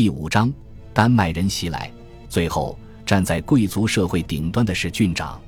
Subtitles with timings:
[0.00, 0.54] 第五章，
[0.94, 1.90] 丹麦人袭来。
[2.28, 5.40] 最后，站在贵族社会顶端的是郡长。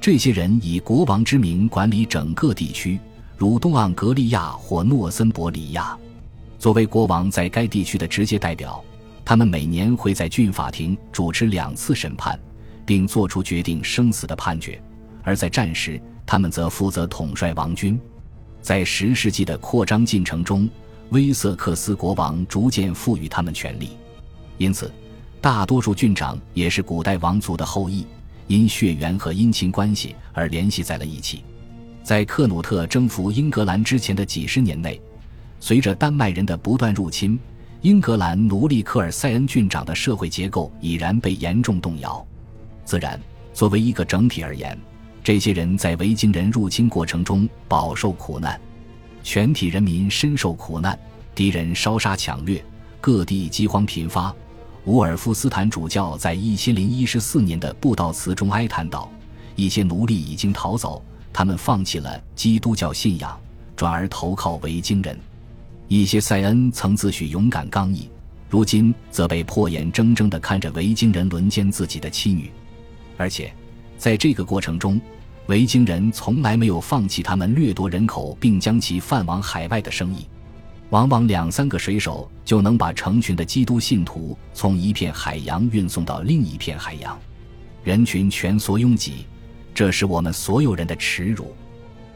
[0.00, 2.98] 这些人以国王之名管理整个地区，
[3.36, 5.94] 如东盎格利亚或诺森伯里亚。
[6.58, 8.82] 作为国王在该地区的直接代表，
[9.26, 12.40] 他们每年会在郡法庭主持两次审判，
[12.86, 14.82] 并作出决定生死的判决。
[15.22, 18.00] 而在战时，他们则负责统帅王军。
[18.62, 20.66] 在十世纪的扩张进程中。
[21.12, 23.90] 威瑟克斯国王逐渐赋予他们权力，
[24.56, 24.90] 因此，
[25.42, 28.06] 大多数郡长也是古代王族的后裔，
[28.46, 31.44] 因血缘和姻亲关系而联系在了一起。
[32.02, 34.98] 在克努特征服英格兰之前的几十年内，
[35.60, 37.38] 随着丹麦人的不断入侵，
[37.82, 42.26] 英格兰奴隶科尔塞恩郡长的社会结构已然被严重动摇。
[42.86, 43.20] 自然，
[43.52, 44.78] 作为一个整体而言，
[45.22, 48.58] 这些人在维京人入侵过程中饱受苦难。
[49.22, 50.98] 全体人民深受苦难，
[51.34, 52.62] 敌人烧杀抢掠，
[53.00, 54.34] 各地饥荒频发。
[54.84, 59.10] 伍尔夫斯坦主教在一千零一十四年的布道词中哀叹道
[59.54, 63.38] ：“一些奴隶已经逃走，他们放弃了基督教信仰，
[63.76, 65.16] 转而投靠维京人。
[65.86, 68.08] 一些塞恩曾自诩勇敢刚毅，
[68.50, 72.50] 如今则被迫眼睁睁地看着维京人轮奸自己的妻女，
[73.16, 73.54] 而且
[73.96, 75.00] 在这个过程中。”
[75.46, 80.26] 维京人从来没有放弃他们掠夺人口并将其贩往海外的生意，
[80.90, 87.18] 往往两三个水手就能把成群的基督信徒从一片海洋运送到另一片海洋，
[87.82, 89.26] 人群蜷缩拥挤，
[89.74, 91.52] 这是我们所有人的耻辱。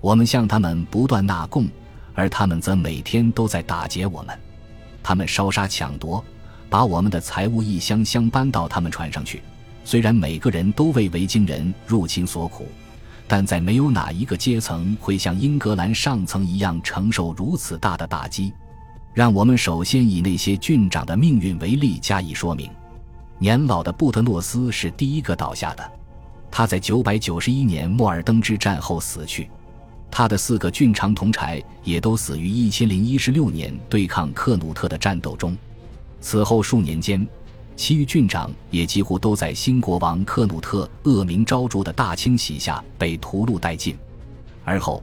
[0.00, 1.66] 我们向他们不断纳贡，
[2.14, 4.38] 而他们则每天都在打劫我们。
[5.02, 6.24] 他们烧杀抢夺，
[6.70, 9.42] 把我们的财物一箱箱搬到他们船上去。
[9.84, 12.68] 虽然每个人都为维京人入侵所苦。
[13.28, 18.52] 但在没有哪一个阶层会像英格兰上层一样承受如此大的打击。
[19.12, 22.70] 让我们首先以那些郡长的命运为例加以说明。
[23.38, 25.92] 年老的布特诺斯是第一个倒下的，
[26.50, 29.50] 他在991年莫尔登之战后死去。
[30.10, 35.56] 他的四个郡长同柴也都死于1016年对抗克努特的战斗中。
[36.20, 37.26] 此后数年间。
[37.78, 43.96] 其余郡长也几乎都在新国王克努特恶名昭著的大清洗下被屠戮殆尽，
[44.64, 45.00] 而后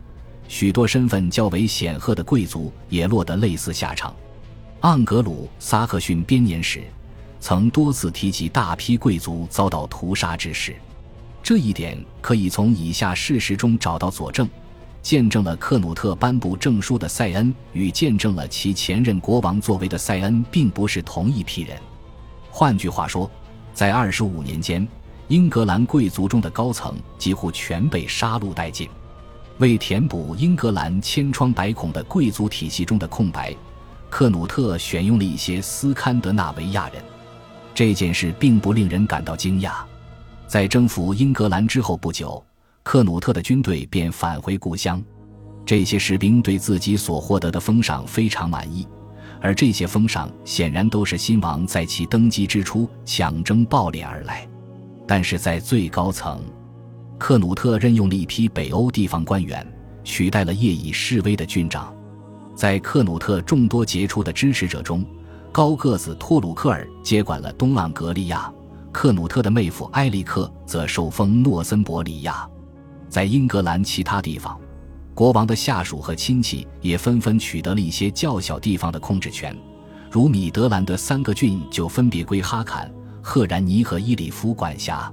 [0.49, 4.13] 许多身份较为显赫的贵族也落得类似下场。
[4.81, 6.83] 盎格鲁撒克逊编年史
[7.39, 10.75] 曾多次提及大批贵族遭到屠杀之事，
[11.41, 14.49] 这一点可以从以下事实中找到佐证：
[15.01, 21.79] 见证了克努特颁布证书的塞恩与见证了其前任国王作为的塞恩并不是同一批人。
[22.57, 23.29] 换句话说，
[23.73, 24.87] 在二十五年间，
[25.27, 28.87] 英格兰贵族中的高层几乎全被杀戮殆尽。
[29.57, 33.53] 为填补英格兰千疮百孔的贵族体系中的空白，
[34.09, 37.03] 克努特选用了一些斯堪的纳维亚人。
[37.73, 39.73] 这件事并不令人感到惊讶。
[40.47, 42.41] 在征服英格兰之后不久，
[42.83, 45.03] 克努特的军队便返回故乡。
[45.65, 48.87] 这些士兵对自己所获得的封赏非常满意。
[49.45, 54.47] 而这些封赏显然都是新王在其登基之初抢征暴敛而来，
[55.05, 56.41] 但是在最高层，
[57.19, 59.63] 克努特任用了一批北欧地方官员，
[60.03, 61.93] 取代了业已示威的郡长。
[62.55, 65.05] 在克努特众多杰出的支持者中，
[65.51, 68.51] 高个子托鲁克尔接管了东盎格利亚，
[68.91, 72.49] 克努特的妹夫埃里克则受封诺森伯里亚。
[73.07, 74.59] 在英格兰其他地方。
[75.15, 79.57] 国王的下属和亲戚也纷纷取得了一些较小地方的控制权，
[80.11, 85.09] 如米德兰的三个郡就分别归哈坎、赫然尼和伊里夫管辖。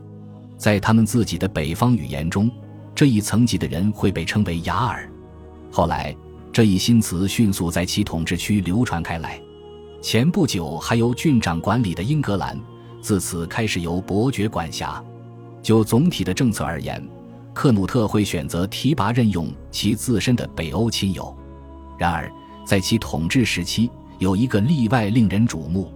[0.59, 2.51] 在他们自己的北方语言中，
[2.97, 5.09] 这一层级的人会被称为雅尔。
[5.71, 6.15] 后来，
[6.53, 9.41] 这一新词迅速在其统治区流传开来。
[10.03, 12.61] 前不久还由郡长管理的英格兰，
[13.01, 15.01] 自此开始由伯爵管辖。
[15.63, 17.01] 就总体的政策而言，
[17.55, 21.35] 克努特会选择提拔任用其自身的北欧亲友，
[21.99, 22.31] 然而
[22.65, 25.93] 在其统治时期有一个例外令人瞩目。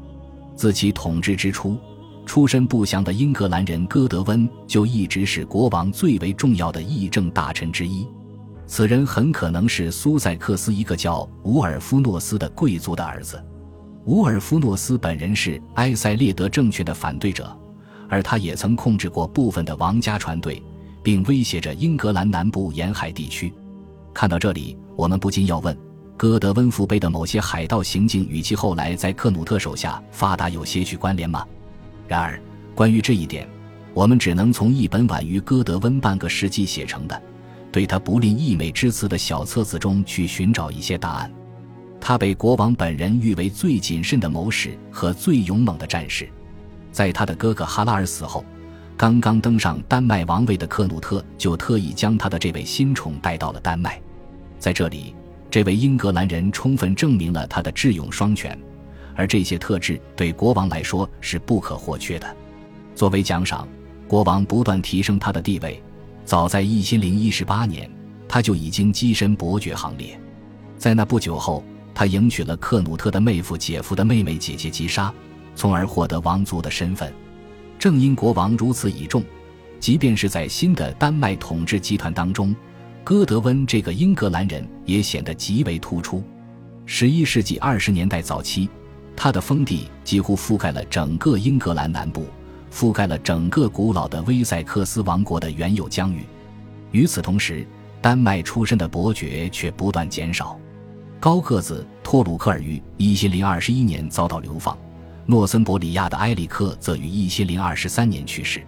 [0.55, 1.77] 自其统治之初，
[2.25, 8.07] 出身不详的英格兰人戈德温就一直是国王最为重要的议政大臣之一。
[8.67, 13.43] 此人很可能是苏塞克斯一个叫伍尔夫诺斯的贵族的儿子。
[14.07, 17.57] 伍尔夫诺斯本人是埃塞列德政权的反对者，
[18.09, 20.63] 而他也曾控制过部分的王家船队。
[21.07, 23.55] 并威胁着英格兰南部沿海地区。
[24.13, 25.79] 看到这里，我们不禁要问：
[26.17, 31.47] 戈德温父辈的某些海盗行径与其后来在克努特手下发达有些许关联吗？
[32.09, 32.43] 然而，
[32.75, 33.49] 关于这一点，
[33.95, 37.23] 我们只能从一本晚于戈德温半个世纪写成的、
[37.71, 41.33] 对他不吝溢美之词的小册子中去寻找一些答案。
[42.01, 46.29] 他被国王本人誉为最谨慎的谋士和最勇猛的战士。
[46.91, 48.45] 在他的哥哥哈拉尔死后，
[48.97, 54.01] 刚刚登上丹麦王位的克努特就特意将他的这位新宠带到了丹麦。
[54.59, 55.15] 在这里，
[55.51, 58.59] 这位英格兰人充分证明了他的智勇双全，
[59.15, 62.37] 而这些特质对国王来说是不可或缺的。
[62.95, 63.69] 作为奖赏，
[64.09, 65.83] 国王不断提升他的地位。
[66.25, 67.91] 早在一千零一十八年，
[68.27, 70.19] 他就已经跻身伯爵行列。
[70.79, 71.63] 在那不久后，
[71.95, 75.13] 他迎娶了克努特的妹夫姐夫的妹妹姐姐吉莎，
[75.55, 77.13] 从而获得王族的身份。
[77.87, 79.23] 正因国王如此倚重，
[79.79, 82.53] 即便是在新的丹麦统治集团当中，
[83.05, 86.21] 戈德温这个英格兰人也显得极为突出。
[86.85, 88.69] 十一世纪二十年代早期，
[89.15, 92.27] 他的封地几乎覆盖了整个英格兰南部。
[92.73, 96.27] 覆盖了整个古老的威塞克斯王国的原有疆域。
[96.91, 97.65] 与此同时，
[98.03, 100.59] 丹麦出身的伯爵却不断减少。
[101.21, 104.77] 高个子托鲁克尔于一千零二十一年遭到流放，
[105.27, 108.63] 诺森伯里亚的埃里克则于一千零二十三年去世。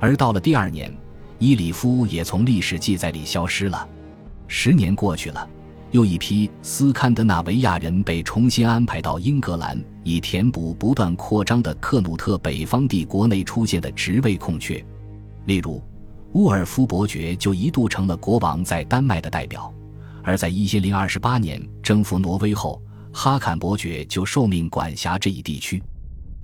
[0.00, 0.92] 而到了第二年，
[1.38, 3.88] 伊里夫也从历史记载里消失了。
[4.46, 5.48] 十年过去了。
[5.90, 14.84] 又一批斯堪的纳维亚人被重新安排到英格兰，以填补不断扩张的克努特北方帝国内出现的职位空缺。
[15.46, 15.82] 例如，
[16.34, 19.72] 乌尔夫伯爵就一度成了国王在丹麦的代表，
[20.22, 22.82] 而在一千零二十八年征服挪威后，
[23.20, 25.82] 哈坎伯爵就受命管辖这一地区。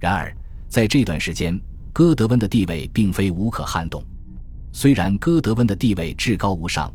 [0.00, 0.36] 然而，
[0.68, 1.56] 在这段时间，
[1.92, 4.02] 戈德温的地位并非无可撼动。
[4.72, 6.92] 虽然戈德温的地位至高无上。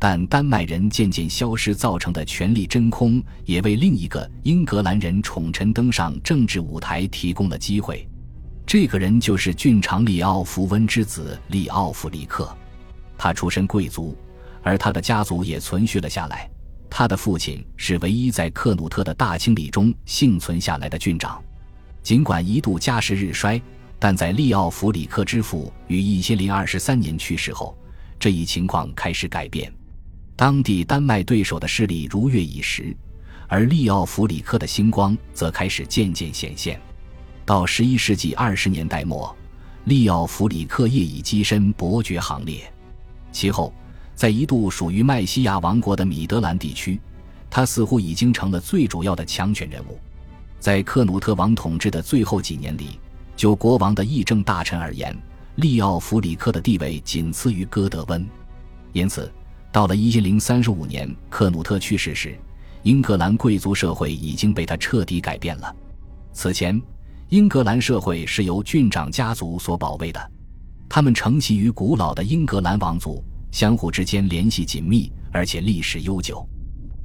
[0.00, 8.08] 但丹麦人渐渐消失造成的权力真空，也为另一个英格兰人宠臣登上政治舞台提供了机会。
[8.64, 12.48] 这个人就是郡长利奥弗温之子利奥弗里克。
[13.18, 14.16] 他出身贵族，
[14.62, 16.48] 而他的家族也存续了下来。
[16.90, 21.42] 他的父亲是唯一在克努特的大清理中幸存下来的郡长。
[22.02, 23.60] 尽管一度家世日衰，
[23.98, 27.76] 但在利奥弗里克之父于一千零二十三年去世后，
[28.18, 29.70] 这一情况开始改变。
[30.34, 32.96] 当地丹麦对手的势力如月已食，
[33.48, 36.80] 而利奥弗里克的星光则开始渐渐显现。
[37.44, 39.36] 到十一世纪二十年代末，
[39.84, 42.72] 利奥弗里克业已跻身伯爵行列。
[43.32, 43.74] 其后，
[44.18, 47.00] 在一度属于麦西亚王国的米德兰地区，
[47.48, 49.96] 他似乎已经成了最主要的强权人物。
[50.58, 52.98] 在克努特王统治的最后几年里，
[53.36, 55.16] 就国王的议政大臣而言，
[55.54, 58.26] 利奥弗里克的地位仅次于戈德温，
[58.92, 59.32] 因此。
[59.70, 62.36] 到了一零三十五年，克努特去世时，
[62.82, 65.72] 英格兰贵族社会已经被他彻底改变了。
[66.32, 66.82] 此前，
[67.28, 70.30] 英格兰社会是由郡长家族所保卫的，
[70.88, 76.46] 他们承袭于古老的英格兰王族，相互之间联系紧密，而且历史悠久。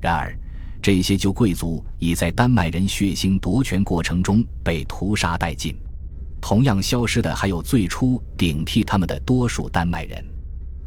[0.01, 0.38] 然而，
[0.81, 5.75] 这些旧贵族已在丹麦人血腥夺权过程中被屠杀殆尽。
[6.42, 10.22] 同样消失的还有最初顶替他们的多数丹麦人。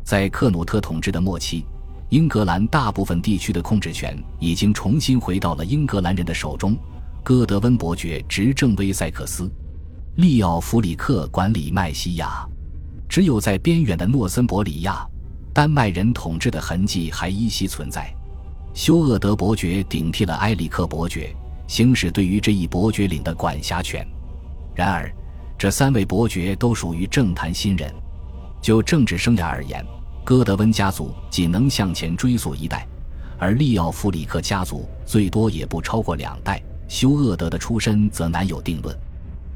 [0.05, 1.64] 在克努特统治的末期，
[2.11, 6.76] 英格兰大部分地区的控制权已经重新回到了英格兰人的手中。
[7.25, 9.50] 戈德温伯爵执政威塞克斯，
[10.17, 12.47] 利奥弗里克管理麦西亚，
[13.08, 15.05] 只有在边远的诺森伯里亚，
[15.56, 18.14] 丹麦人统治的痕迹还依稀存在。
[18.75, 21.35] 休厄德伯爵顶替了埃里克伯爵，
[21.67, 24.06] 行使对于这一伯爵领的管辖权。
[24.75, 25.11] 然而，
[25.56, 27.91] 这三位伯爵都属于政坛新人，
[28.60, 29.82] 就政治生涯而言。
[30.27, 32.86] 戈德温家族仅能向前追溯一代，
[33.39, 36.63] 而利奥弗里克家族最多也不超过两代。
[36.86, 38.94] 休厄德的出身则难有定论。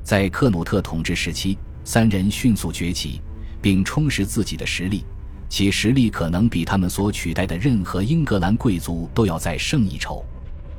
[0.03, 3.21] 在克努特统治时期，三人迅速崛起，
[3.61, 5.05] 并充实自己的实力，
[5.51, 10.25] 其实力可能比他们所取代的任何英格兰贵族都要再胜一筹。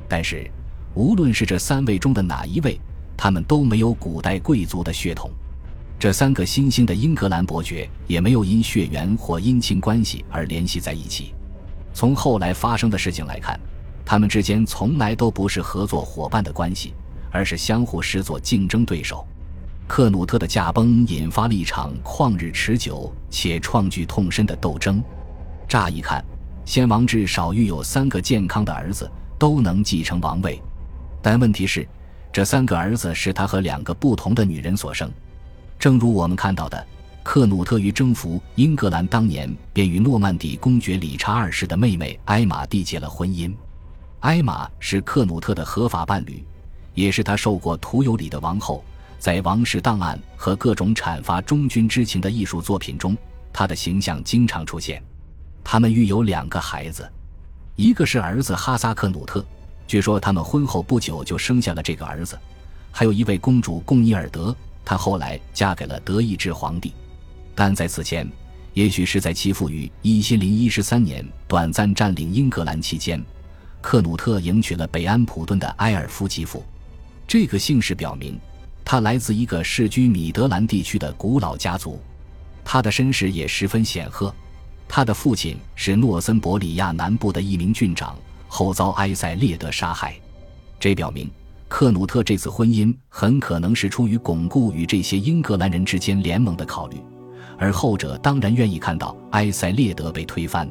[0.08, 0.50] 但是，
[0.94, 2.80] 无论是这三位中的哪一位，
[3.14, 5.30] 他们都没有古代贵族的血统。
[5.98, 11.34] 这三个新兴的英格兰伯爵也没有因血缘或姻亲关系而联系在一起。
[11.92, 13.60] 从后来发生的事情来看，
[14.06, 16.94] 他们之间从来都不是合作伙伴的关系，
[17.30, 19.24] 而是相互视作竞争对手。
[19.86, 25.02] 克努特的驾崩引发了一场旷日持久且创举痛深的斗争。
[25.68, 26.24] 乍一看，
[26.64, 30.60] 先王至少育有三个健康的儿子，都能继承王位。
[31.20, 31.86] 但问题是，
[32.32, 35.10] 这三个儿子是他和两个不同的女人所生。
[35.78, 36.86] 正如我们看到的，
[37.22, 43.52] 克努特于征服英格兰当年便与诺曼底公爵理查二世的妹妹埃玛缔结了婚姻。
[44.20, 46.42] 埃玛是克努特的合法伴侣，
[46.94, 48.82] 也是他受过徒有礼的王后。
[49.22, 53.16] 在王室档案和各种阐发忠君之情的艺术作品中，
[53.52, 55.00] 他的形象经常出现。
[55.62, 57.08] 他们育有两个孩子，
[57.76, 59.46] 一个是儿子哈萨克努特，
[59.86, 62.36] 据说他们婚后不久就生下了这个儿子。
[62.90, 64.52] 还有一位公主贡伊尔德，
[64.84, 66.92] 她后来嫁给了德意志皇帝。
[67.54, 68.28] 但在此前，
[68.74, 73.24] 也许是在其父于一千零一十三年短暂占领英格兰期间，
[73.80, 76.60] 克努特迎娶了北安普顿的埃尔夫吉夫。
[77.24, 78.36] 这个姓氏表明，
[78.92, 81.98] 他来自一个世居米德兰地区的古老家族。
[82.62, 84.30] 他的身世也十分显赫。
[84.86, 88.14] 他的父亲是诺森伯里亚南部的一名郡长，
[88.48, 90.14] 后遭埃塞列德杀害。
[90.78, 91.26] 这表明，
[91.68, 96.98] 克努特这次婚姻很可能是出于巩固与这些英格兰人之间联盟的考虑。
[97.56, 100.70] 而后者当然愿意看到埃塞列德被推翻，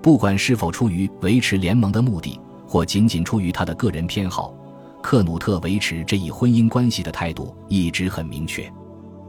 [0.00, 4.54] 不管是否出于维持联盟的目的，或仅仅出于他的个人偏好，
[5.02, 8.70] 克努特维持这一婚姻关系的态度一直很明确。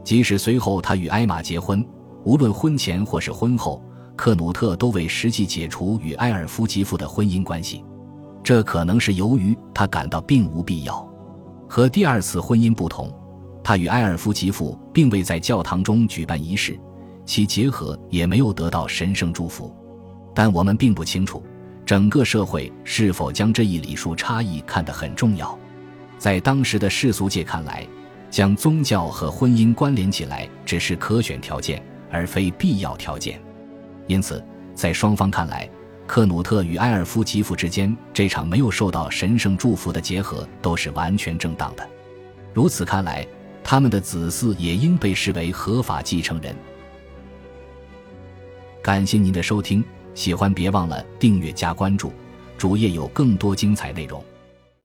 [0.04, 1.84] 即使随后他与埃玛结婚，
[2.24, 3.82] 无论婚前或是婚后，
[4.16, 7.84] 克努特都未实际解除与埃尔夫吉夫的婚姻关系。
[8.42, 11.08] 这可能是由于他感到并无必要。
[11.68, 13.12] 和第二次婚姻不同。
[13.64, 16.76] 他与埃尔夫吉夫并未在教堂中举办仪式，
[17.24, 19.72] 其结合也没有得到神圣祝福。
[20.34, 21.40] 但我们并不清楚，
[21.86, 25.56] 整个社会是否将这一礼数差异看得很重要。
[26.22, 27.84] 在当时的世俗界看来，
[28.30, 33.42] 将宗教和婚姻关联起来只是可选条件，而非必要条件。
[34.06, 34.40] 因此，
[34.72, 35.68] 在双方看来，
[36.06, 41.84] 克努特与埃尔夫吉夫之间这场没有受到神圣祝福的结合都是完全正当的。
[42.54, 43.26] 如此看来。
[43.64, 46.54] 他们的子嗣也应被视为合法继承人。
[48.82, 52.12] 感谢您的收听，喜欢别忘了订阅加关注，
[52.58, 54.22] 主页有更多精彩内容。